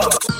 fuck. 0.00 0.39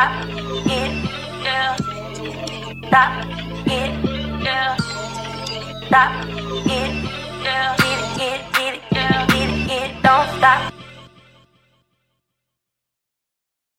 Stop 0.00 0.24
it, 0.64 0.92
yeah. 1.44 1.76
Stop 2.86 3.26
it, 3.66 4.42
yeah. 4.42 4.76
Stop. 5.88 6.39